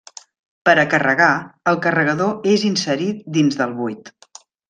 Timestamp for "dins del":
3.37-3.79